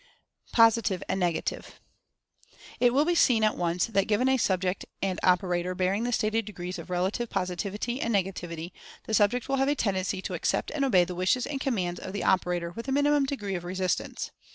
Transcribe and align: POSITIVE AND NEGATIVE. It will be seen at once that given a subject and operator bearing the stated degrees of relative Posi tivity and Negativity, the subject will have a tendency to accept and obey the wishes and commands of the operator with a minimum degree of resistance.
POSITIVE 0.51 1.03
AND 1.07 1.19
NEGATIVE. 1.19 1.79
It 2.79 2.91
will 2.91 3.05
be 3.05 3.13
seen 3.13 3.43
at 3.43 3.55
once 3.55 3.85
that 3.85 4.07
given 4.07 4.27
a 4.27 4.37
subject 4.37 4.83
and 4.99 5.19
operator 5.21 5.75
bearing 5.75 6.05
the 6.05 6.11
stated 6.11 6.45
degrees 6.45 6.79
of 6.79 6.89
relative 6.89 7.29
Posi 7.29 7.55
tivity 7.55 7.99
and 8.01 8.11
Negativity, 8.15 8.71
the 9.05 9.13
subject 9.13 9.47
will 9.47 9.57
have 9.57 9.67
a 9.69 9.75
tendency 9.75 10.19
to 10.23 10.33
accept 10.33 10.71
and 10.71 10.83
obey 10.83 11.05
the 11.05 11.13
wishes 11.13 11.45
and 11.45 11.61
commands 11.61 11.99
of 11.99 12.13
the 12.13 12.23
operator 12.23 12.71
with 12.71 12.87
a 12.87 12.91
minimum 12.91 13.25
degree 13.25 13.53
of 13.53 13.63
resistance. 13.63 14.31